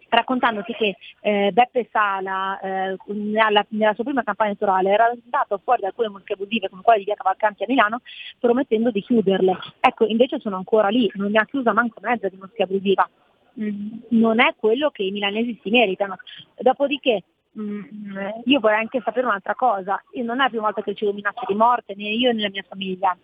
[0.09, 5.81] raccontandoti che eh, Beppe Sala eh, nella, nella, sua prima campagna elettorale era andato fuori
[5.81, 8.01] da alcune mosche abusive come quella di Via Cavalcanti a Milano
[8.39, 9.57] promettendo di chiuderle.
[9.79, 13.07] Ecco, invece sono ancora lì, non ne ha chiusa manco mezza di mosche abusiva.
[13.53, 16.17] mh, non è quello che i milanesi si meritano.
[16.57, 17.81] Dopodiché mh,
[18.45, 21.55] io vorrei anche sapere un'altra cosa, non è la prima volta che ricevo minacce di
[21.55, 23.17] morte, né io né la mia famiglia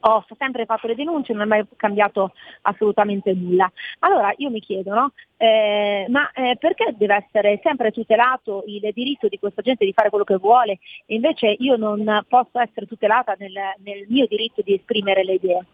[0.00, 2.32] ho sempre fatto le denunce, non è mai cambiato
[2.62, 3.70] assolutamente nulla.
[4.00, 5.12] Allora io mi chiedo, no?
[5.36, 10.10] eh, ma eh, perché deve essere sempre tutelato il diritto di questa gente di fare
[10.10, 14.74] quello che vuole e invece io non posso essere tutelata nel, nel mio diritto di
[14.74, 15.64] esprimere le idee?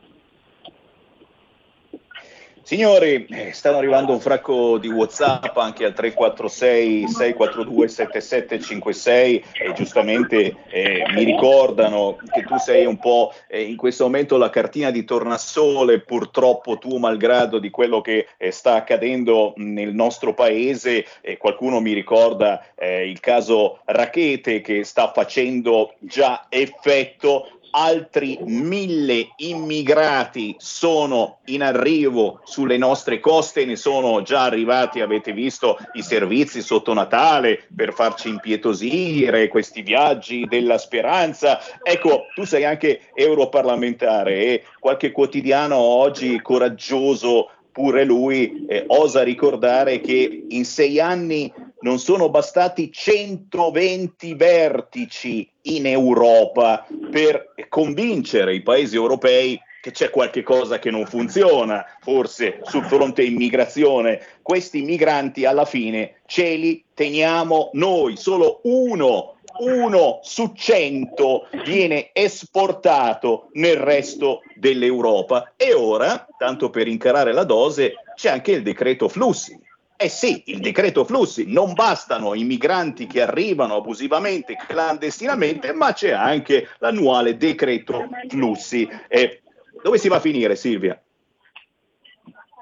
[2.67, 10.57] Signori, eh, stanno arrivando un fracco di WhatsApp anche al 346 642 7756 e giustamente
[10.69, 15.05] eh, mi ricordano che tu sei un po' eh, in questo momento la cartina di
[15.05, 21.07] tornasole, purtroppo tu malgrado di quello che eh, sta accadendo nel nostro paese.
[21.39, 30.55] qualcuno mi ricorda eh, il caso Rachete che sta facendo già effetto altri mille immigrati
[30.59, 36.93] sono in arrivo sulle nostre coste, ne sono già arrivati, avete visto i servizi sotto
[36.93, 41.61] Natale per farci impietosire, questi viaggi della speranza.
[41.83, 50.01] Ecco, tu sei anche europarlamentare e qualche quotidiano oggi coraggioso pure lui eh, osa ricordare
[50.01, 58.97] che in sei anni non sono bastati 120 vertici in Europa per convincere i paesi
[58.97, 64.21] europei che c'è qualche cosa che non funziona, forse sul fronte immigrazione.
[64.41, 73.49] Questi migranti alla fine ce li teniamo noi, solo uno uno su cento viene esportato
[73.53, 75.53] nel resto dell'Europa.
[75.57, 79.59] E ora, tanto per incarare la dose, c'è anche il decreto flussi.
[79.99, 86.11] Eh sì, il decreto flussi, non bastano i migranti che arrivano abusivamente, clandestinamente, ma c'è
[86.11, 88.87] anche l'annuale decreto flussi.
[89.09, 89.41] Eh,
[89.83, 91.01] dove si va a finire Silvia?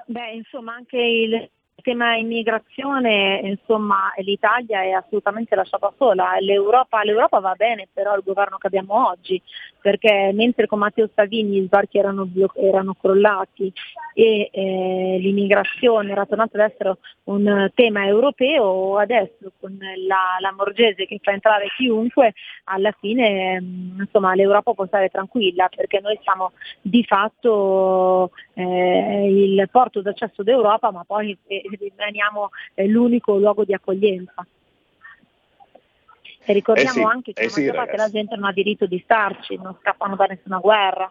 [0.07, 1.51] Beh, insomma, anche il
[1.85, 6.37] tema immigrazione, insomma, l'Italia è assolutamente lasciata sola.
[6.41, 9.41] L'Europa, L'Europa, va bene, però il governo che abbiamo oggi,
[9.80, 13.70] perché mentre con Matteo Salvini gli sbarchi erano, erano crollati
[14.14, 19.76] e eh, l'immigrazione era tornata ad essere un tema europeo, adesso con
[20.07, 22.32] la, la Morgese che fa entrare chiunque,
[22.64, 29.68] alla fine mm, insomma, l'Europa può stare tranquilla perché noi siamo di fatto eh, il
[29.70, 34.47] porto d'accesso d'Europa, ma poi eh, rimaniamo eh, l'unico luogo di accoglienza.
[36.47, 39.01] E ricordiamo eh sì, anche che, eh sì, che la gente non ha diritto di
[39.03, 41.11] starci, non scappano da nessuna guerra.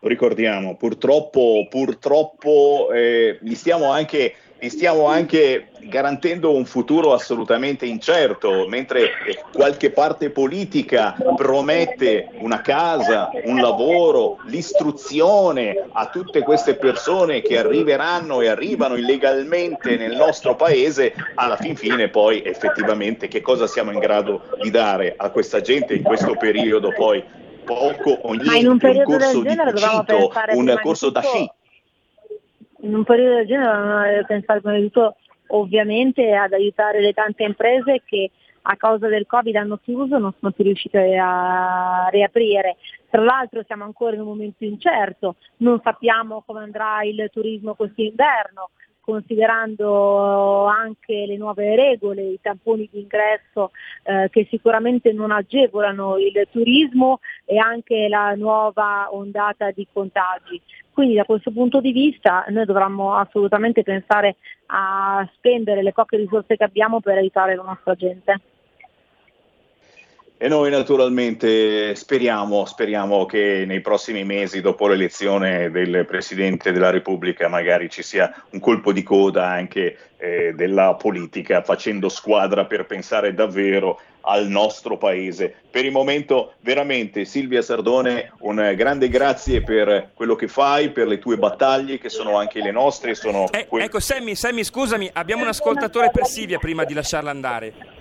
[0.00, 8.68] Ricordiamo, purtroppo, purtroppo eh, gli stiamo anche gli stiamo anche garantendo un futuro assolutamente incerto,
[8.68, 9.10] mentre
[9.52, 18.40] qualche parte politica promette una casa, un lavoro, l'istruzione a tutte queste persone che arriveranno
[18.40, 23.98] e arrivano illegalmente nel nostro paese, alla fin fine poi effettivamente che cosa siamo in
[23.98, 27.20] grado di dare a questa gente in questo periodo poi?
[27.64, 31.50] Poco o niente, un, un corso di cucito, un corso da sci
[32.82, 35.16] in un periodo del genere dobbiamo pensare prima di tutto
[35.48, 38.30] ovviamente ad aiutare le tante imprese che
[38.62, 42.76] a causa del Covid hanno chiuso, non sono più riuscite a riaprire.
[43.10, 48.70] Tra l'altro siamo ancora in un momento incerto, non sappiamo come andrà il turismo quest'inverno,
[49.02, 53.72] considerando anche le nuove regole, i tamponi di ingresso
[54.04, 60.60] eh, che sicuramente non agevolano il turismo e anche la nuova ondata di contagi.
[60.92, 64.36] Quindi da questo punto di vista noi dovremmo assolutamente pensare
[64.66, 68.40] a spendere le poche risorse che abbiamo per aiutare la nostra gente.
[70.42, 77.46] E noi naturalmente speriamo, speriamo, che nei prossimi mesi, dopo l'elezione del Presidente della Repubblica,
[77.46, 83.34] magari ci sia un colpo di coda anche eh, della politica, facendo squadra per pensare
[83.34, 85.54] davvero al nostro paese.
[85.70, 91.20] Per il momento, veramente, Silvia Sardone, un grande grazie per quello che fai, per le
[91.20, 93.14] tue battaglie, che sono anche le nostre.
[93.14, 97.30] Sono eh, que- ecco, Sammy, Sammy, scusami, abbiamo un ascoltatore per Silvia prima di lasciarla
[97.30, 98.00] andare.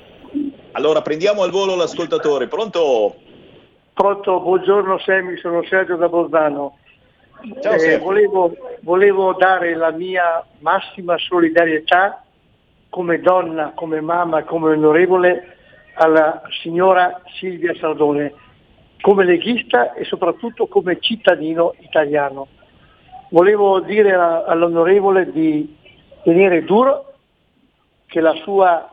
[0.74, 2.48] Allora prendiamo al volo l'ascoltatore.
[2.48, 3.16] Pronto?
[3.94, 6.78] Pronto, buongiorno Semi, sono Sergio da Bolzano.
[7.62, 12.24] Ciao, eh, volevo, volevo dare la mia massima solidarietà
[12.88, 15.58] come donna, come mamma, come onorevole
[15.96, 18.34] alla signora Silvia Sardone,
[19.02, 22.48] come leghista e soprattutto come cittadino italiano.
[23.32, 25.76] Volevo dire all'onorevole di
[26.24, 27.14] tenere duro
[28.06, 28.90] che la sua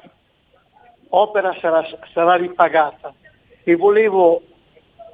[1.10, 3.14] opera sarà, sarà ripagata
[3.62, 4.42] e volevo,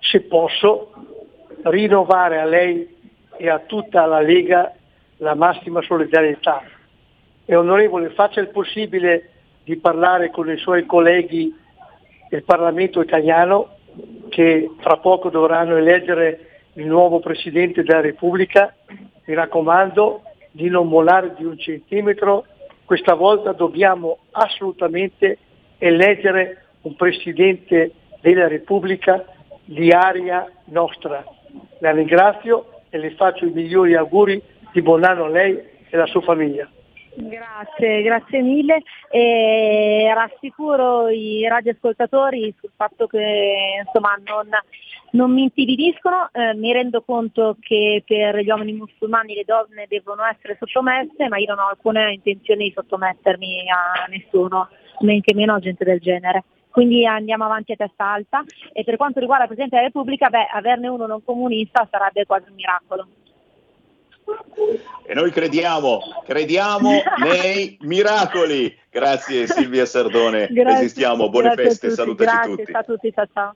[0.01, 0.93] se posso,
[1.63, 2.97] rinnovare a lei
[3.37, 4.73] e a tutta la Lega
[5.19, 6.63] la massima solidarietà.
[7.45, 9.31] E onorevole, faccia il possibile
[9.65, 11.55] di parlare con i suoi colleghi
[12.29, 13.77] del Parlamento italiano
[14.29, 18.75] che fra poco dovranno eleggere il nuovo Presidente della Repubblica.
[19.25, 22.45] Mi raccomando di non mollare di un centimetro,
[22.85, 25.39] questa volta dobbiamo assolutamente
[25.87, 29.23] eleggere un Presidente della Repubblica
[29.65, 31.23] di aria nostra.
[31.81, 36.07] La ringrazio e le faccio i migliori auguri di buon anno a lei e alla
[36.07, 36.69] sua famiglia.
[37.17, 44.49] Grazie, grazie mille e rassicuro i radioascoltatori sul fatto che insomma, non,
[45.13, 50.25] non mi intimidiscono, eh, mi rendo conto che per gli uomini musulmani le donne devono
[50.25, 54.69] essere sottomesse, ma io non ho alcuna intenzione di sottomettermi a nessuno,
[55.01, 56.45] men che meno a gente del genere.
[56.71, 58.43] Quindi andiamo avanti a testa alta
[58.73, 62.49] e per quanto riguarda il Presidente della Repubblica, beh, averne uno non comunista sarebbe quasi
[62.49, 63.07] un miracolo.
[65.07, 66.91] E noi crediamo, crediamo
[67.23, 68.77] nei miracoli.
[68.91, 72.73] Grazie Silvia Sardone, Grazie, esistiamo, buone grazie feste, salutaci grazie, tutti.
[72.73, 73.55] ciao a tutti, ciao ciao.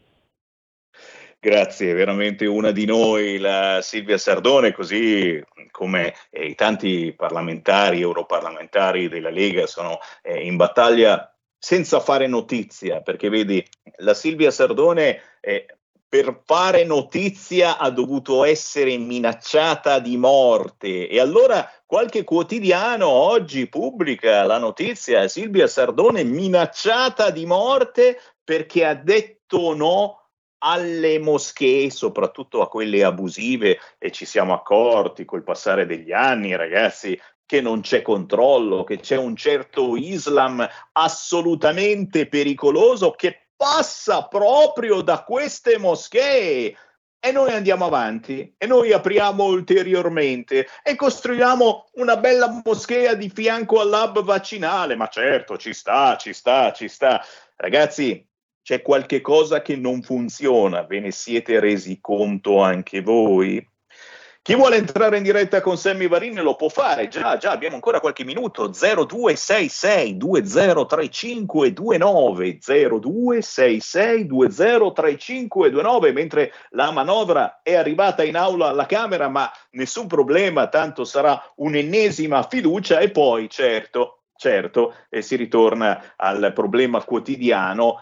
[1.40, 9.08] Grazie, veramente una di noi, la Silvia Sardone, così come eh, i tanti parlamentari, europarlamentari
[9.08, 13.64] della Lega sono eh, in battaglia senza fare notizia, perché vedi,
[13.98, 15.66] la Silvia Sardone eh,
[16.08, 21.06] per fare notizia ha dovuto essere minacciata di morte.
[21.06, 28.94] E allora qualche quotidiano oggi pubblica la notizia Silvia Sardone minacciata di morte perché ha
[28.94, 30.17] detto no
[30.58, 37.18] alle moschee, soprattutto a quelle abusive, e ci siamo accorti col passare degli anni, ragazzi,
[37.46, 45.24] che non c'è controllo, che c'è un certo Islam assolutamente pericoloso che passa proprio da
[45.24, 46.76] queste moschee.
[47.20, 53.80] E noi andiamo avanti e noi apriamo ulteriormente e costruiamo una bella moschea di fianco
[53.80, 54.94] all'hub vaccinale.
[54.94, 57.24] Ma certo, ci sta, ci sta, ci sta.
[57.56, 58.27] Ragazzi,
[58.68, 63.66] c'è qualche cosa che non funziona, ve ne siete resi conto anche voi?
[64.42, 67.98] Chi vuole entrare in diretta con Sammy Varin lo può fare, già, già, abbiamo ancora
[67.98, 79.30] qualche minuto, 0266 203529, 0266 203529, mentre la manovra è arrivata in aula alla Camera,
[79.30, 82.98] ma nessun problema, tanto sarà un'ennesima fiducia.
[82.98, 87.96] E poi, certo, certo, eh, si ritorna al problema quotidiano,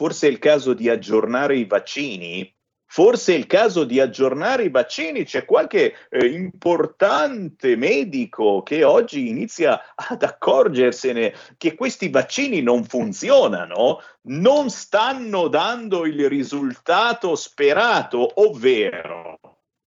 [0.00, 2.50] forse è il caso di aggiornare i vaccini?
[2.86, 9.28] Forse è il caso di aggiornare i vaccini, c'è qualche eh, importante medico che oggi
[9.28, 19.38] inizia ad accorgersene che questi vaccini non funzionano, non stanno dando il risultato sperato, ovvero,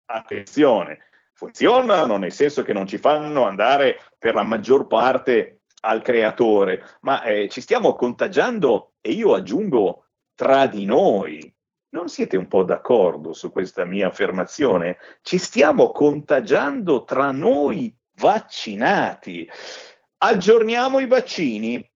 [0.06, 1.00] attenzione,
[1.34, 7.24] funzionano nel senso che non ci fanno andare per la maggior parte al creatore, ma
[7.24, 10.06] eh, ci stiamo contagiando e io aggiungo
[10.36, 11.54] tra di noi.
[11.90, 14.98] Non siete un po' d'accordo su questa mia affermazione?
[15.22, 19.48] Ci stiamo contagiando tra noi vaccinati.
[20.18, 21.93] Aggiorniamo i vaccini.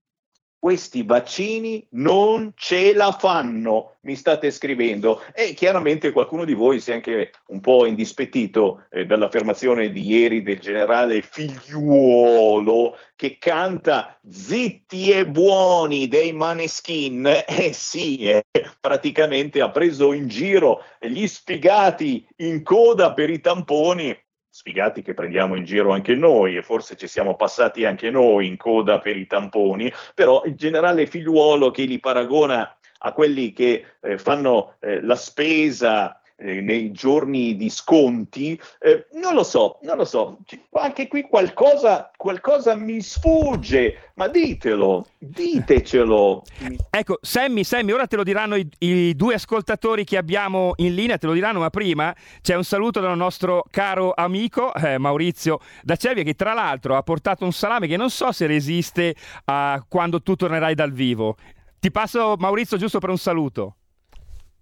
[0.60, 5.22] Questi vaccini non ce la fanno, mi state scrivendo.
[5.32, 10.42] E chiaramente qualcuno di voi si è anche un po' indispettito eh, dall'affermazione di ieri
[10.42, 17.44] del generale Figliuolo che canta zitti e buoni dei maneskin.
[17.58, 18.44] Eh sì, eh,
[18.80, 24.16] praticamente ha preso in giro gli sfigati in coda per i tamponi
[24.50, 28.56] sfigati che prendiamo in giro anche noi e forse ci siamo passati anche noi in
[28.56, 34.18] coda per i tamponi, però il generale figliuolo che li paragona a quelli che eh,
[34.18, 40.04] fanno eh, la spesa eh, nei giorni di sconti, eh, non lo so, non lo
[40.04, 40.38] so,
[40.72, 46.44] anche qui qualcosa, qualcosa mi sfugge, ma ditelo, ditecelo.
[46.90, 51.18] Ecco, Sammy, Sammy, ora te lo diranno i, i, due ascoltatori che abbiamo in linea,
[51.18, 55.96] te lo diranno, ma prima c'è un saluto dal nostro caro amico eh, Maurizio da
[55.96, 59.16] Cervia che tra l'altro ha portato un salame che non so se resiste
[59.46, 61.36] a quando tu tornerai dal vivo.
[61.80, 63.74] Ti passo Maurizio giusto per un saluto.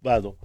[0.00, 0.36] Vado.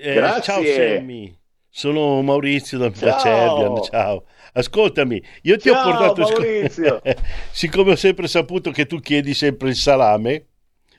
[0.00, 1.36] Eh, ciao Sammy,
[1.68, 4.26] sono Maurizio da, da Cerbian, ciao.
[4.52, 6.20] Ascoltami, io ti ciao, ho portato...
[6.20, 7.02] Maurizio.
[7.50, 10.46] Siccome ho sempre saputo che tu chiedi sempre il salame,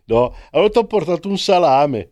[0.06, 0.36] no?
[0.52, 2.12] Allora ti ho portato un salame,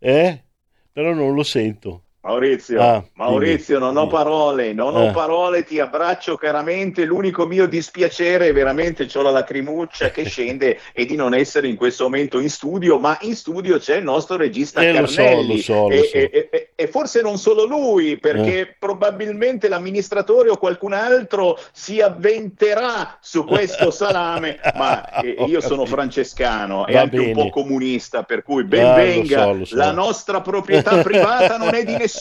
[0.00, 0.44] eh?
[0.90, 2.02] Però non lo sento.
[2.24, 4.12] Maurizio, Ah, Maurizio, dimmi, non ho dimmi.
[4.14, 5.08] parole, non Eh.
[5.08, 7.04] ho parole, ti abbraccio caramente.
[7.04, 11.76] L'unico mio dispiacere è veramente c'ho la lacrimuccia che scende e di non essere in
[11.76, 15.56] questo momento in studio, ma in studio c'è il nostro regista Eh, lo so, Carnelli.
[15.56, 16.16] lo so, lo e, so.
[16.16, 18.76] e- e- e forse non solo lui, perché Eh.
[18.78, 25.84] probabilmente l'amministratore o qualcun altro si avventerà su questo salame, ma eh, Ho io sono
[25.84, 27.42] francescano e anche un bene.
[27.44, 29.76] po' comunista, per cui Ah, so, lo so.
[29.76, 32.12] la nostra proprietà privata non è di nessuno,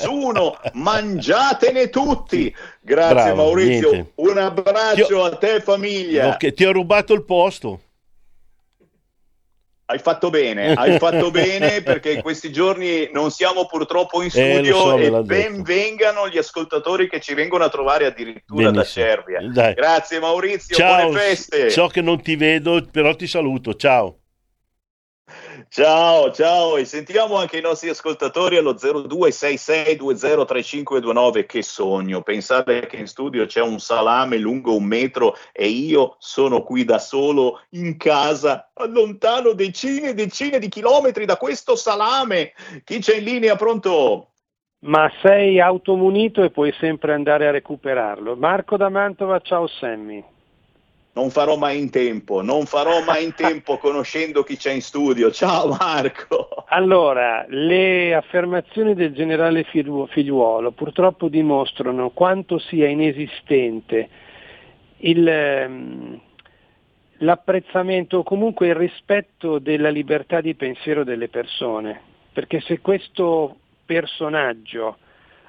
[0.73, 2.53] mangiatene tutti.
[2.81, 4.11] Grazie Bravo, Maurizio, niente.
[4.15, 6.29] un abbraccio a te famiglia.
[6.29, 7.79] Ok, ti ho rubato il posto.
[9.85, 14.29] Hai fatto bene, hai fatto bene perché in questi giorni non siamo purtroppo in Eh,
[14.29, 18.71] studio so, me e ben vengano gli ascoltatori che ci vengono a trovare addirittura da
[18.71, 19.05] Benissimo.
[19.05, 19.41] Cervia.
[19.51, 19.73] Dai.
[19.73, 21.69] Grazie Maurizio, Ciao, buone feste.
[21.69, 23.75] so che non ti vedo, però ti saluto.
[23.75, 24.22] Ciao.
[25.76, 31.47] Ciao, ciao e sentiamo anche i nostri ascoltatori allo 0266203529.
[31.47, 36.61] Che sogno, pensare che in studio c'è un salame lungo un metro e io sono
[36.61, 42.53] qui da solo in casa, lontano decine e decine di chilometri da questo salame.
[42.84, 44.34] Chi c'è in linea pronto?
[44.82, 48.36] Ma sei automunito e puoi sempre andare a recuperarlo.
[48.36, 50.32] Marco da Mantova, ciao Sammy.
[51.16, 55.30] Non farò mai in tempo, non farò mai in tempo conoscendo chi c'è in studio.
[55.32, 56.47] Ciao Marco.
[56.70, 64.09] Allora, le affermazioni del generale Figliu- Figliuolo purtroppo dimostrano quanto sia inesistente
[64.97, 66.20] il, ehm,
[67.18, 72.01] l'apprezzamento o comunque il rispetto della libertà di pensiero delle persone,
[72.34, 73.55] perché se questo
[73.86, 74.97] personaggio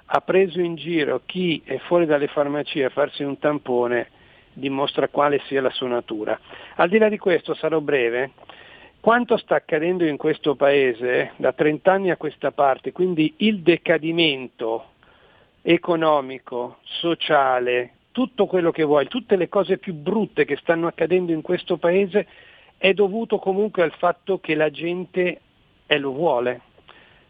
[0.07, 4.09] ha preso in giro chi è fuori dalle farmacie a farsi un tampone,
[4.55, 6.39] dimostra quale sia la sua natura.
[6.77, 8.31] Al di là di questo, sarò breve,
[9.01, 14.93] quanto sta accadendo in questo paese da 30 anni a questa parte, quindi il decadimento
[15.61, 21.43] economico, sociale, tutto quello che vuoi, tutte le cose più brutte che stanno accadendo in
[21.43, 22.27] questo paese
[22.79, 25.41] è dovuto comunque al fatto che la gente
[25.87, 26.61] eh, lo vuole,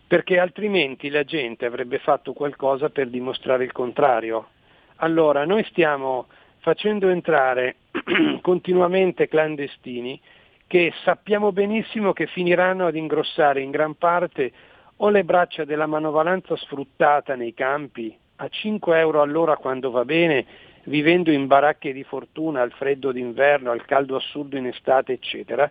[0.06, 4.48] perché altrimenti la gente avrebbe fatto qualcosa per dimostrare il contrario.
[4.96, 6.26] Allora, noi stiamo
[6.64, 7.76] facendo entrare
[8.40, 10.18] continuamente clandestini
[10.66, 14.50] che sappiamo benissimo che finiranno ad ingrossare in gran parte
[14.96, 20.46] o le braccia della manovalanza sfruttata nei campi a 5 euro all'ora quando va bene,
[20.84, 25.70] vivendo in baracche di fortuna al freddo d'inverno, al caldo assurdo in estate, eccetera,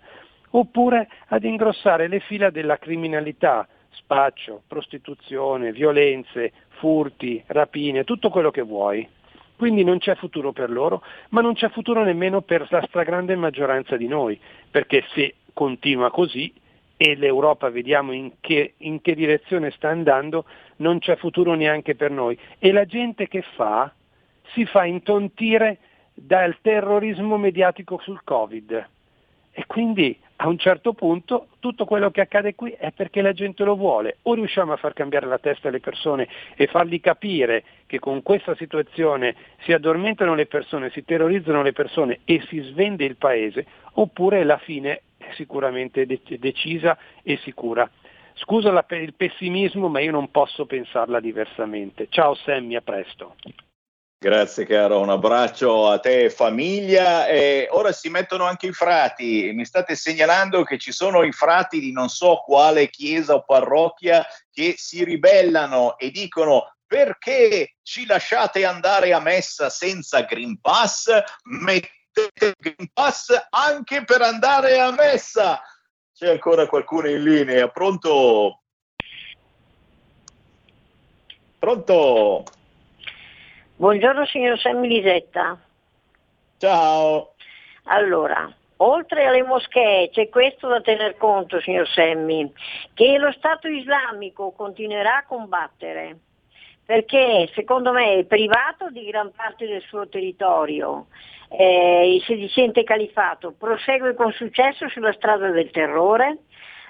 [0.51, 8.61] oppure ad ingrossare le fila della criminalità, spaccio, prostituzione, violenze, furti, rapine, tutto quello che
[8.61, 9.09] vuoi.
[9.56, 13.95] Quindi non c'è futuro per loro, ma non c'è futuro nemmeno per la stragrande maggioranza
[13.95, 14.39] di noi,
[14.70, 16.54] perché se continua così
[16.97, 20.45] e l'Europa vediamo in che, in che direzione sta andando,
[20.78, 22.38] non c'è futuro neanche per noi.
[22.60, 23.91] E la gente che fa
[24.54, 25.80] si fa intontire
[26.14, 28.89] dal terrorismo mediatico sul Covid.
[29.51, 33.63] E quindi a un certo punto tutto quello che accade qui è perché la gente
[33.63, 34.17] lo vuole.
[34.23, 38.55] O riusciamo a far cambiare la testa alle persone e fargli capire che con questa
[38.55, 44.43] situazione si addormentano le persone, si terrorizzano le persone e si svende il paese, oppure
[44.43, 47.89] la fine è sicuramente de- decisa e sicura.
[48.36, 52.07] Scusa il pessimismo, ma io non posso pensarla diversamente.
[52.09, 53.36] Ciao Sammy, a presto.
[54.24, 57.28] Grazie caro, un abbraccio a te famiglia.
[57.28, 59.51] E ora si mettono anche i frati.
[59.53, 64.26] Mi state segnalando che ci sono i frati di non so quale chiesa o parrocchia
[64.49, 71.09] che si ribellano e dicono perché ci lasciate andare a messa senza Green Pass?
[71.43, 75.61] Mettete il Green Pass anche per andare a messa.
[76.15, 77.67] C'è ancora qualcuno in linea?
[77.67, 78.61] Pronto?
[81.59, 82.45] Pronto?
[83.84, 85.59] Buongiorno signor Sammy Lisetta.
[86.57, 87.34] Ciao.
[87.88, 92.49] Allora, oltre alle moschee c'è questo da tener conto, signor Sammy,
[92.93, 96.17] che lo Stato islamico continuerà a combattere,
[96.86, 101.07] perché secondo me è privato di gran parte del suo territorio,
[101.49, 106.38] eh, il sedicente califato prosegue con successo sulla strada del terrore,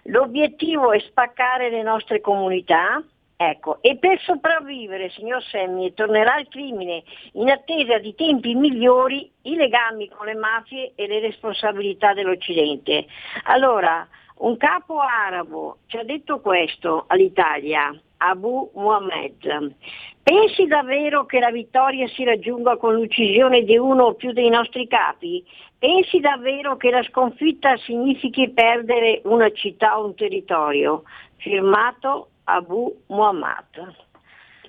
[0.03, 3.03] l'obiettivo è spaccare le nostre comunità,
[3.45, 9.55] Ecco, e per sopravvivere, signor Semmi, tornerà il crimine in attesa di tempi migliori i
[9.55, 13.05] legami con le mafie e le responsabilità dell'Occidente.
[13.43, 19.75] Allora, un capo arabo ci ha detto questo all'Italia, Abu Muhammad.
[20.23, 24.87] Pensi davvero che la vittoria si raggiunga con l'uccisione di uno o più dei nostri
[24.87, 25.43] capi?
[25.77, 31.03] Pensi davvero che la sconfitta significhi perdere una città o un territorio?
[31.35, 33.95] Firmato Abu Muhammad.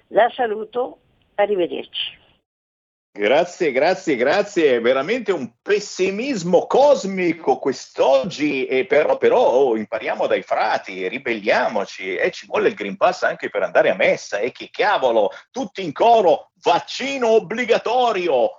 [0.08, 0.98] La saluto,
[1.34, 2.22] arrivederci.
[3.16, 4.74] Grazie, grazie, grazie.
[4.74, 12.32] È veramente un pessimismo cosmico quest'oggi, e però, però oh, impariamo dai frati, ribelliamoci e
[12.32, 14.38] ci vuole il Green Pass anche per andare a messa.
[14.38, 18.50] E che cavolo, tutti in coro, vaccino obbligatorio,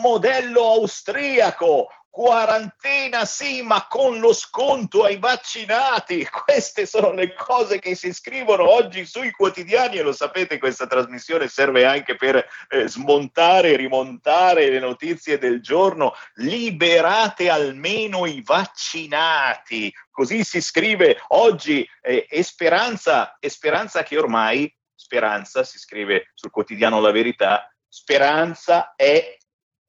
[0.00, 6.26] modello austriaco, quarantena sì, ma con lo sconto ai vaccinati.
[6.44, 11.48] Queste sono le cose che si scrivono oggi sui quotidiani e lo sapete, questa trasmissione
[11.48, 16.12] serve anche per eh, smontare e rimontare le notizie del giorno.
[16.34, 19.92] Liberate almeno i vaccinati.
[20.10, 27.00] Così si scrive oggi eh, e speranza, speranza che ormai, speranza si scrive sul quotidiano
[27.00, 29.36] La Verità, speranza è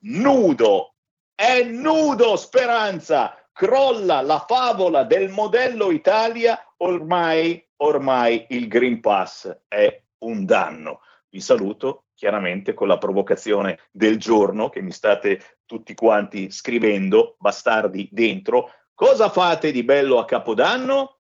[0.03, 0.93] nudo
[1.41, 10.03] è nudo speranza, crolla la favola del modello Italia, ormai, ormai il Green Pass è
[10.19, 11.01] un danno.
[11.29, 18.07] Vi saluto chiaramente con la provocazione del giorno che mi state tutti quanti scrivendo, bastardi
[18.11, 18.71] dentro.
[18.93, 21.21] Cosa fate di bello a Capodanno?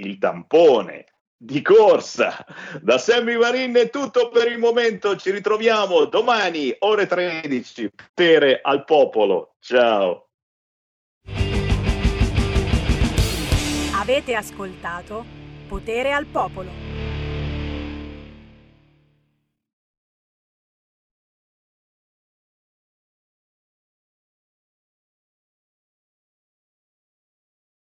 [0.00, 1.13] Il tampone
[1.44, 2.44] di corsa.
[2.80, 5.16] Da Sammy Marin è tutto per il momento.
[5.16, 9.54] Ci ritroviamo domani, ore 13, Potere al popolo.
[9.60, 10.28] Ciao.
[13.94, 15.24] Avete ascoltato
[15.68, 16.93] Potere al popolo.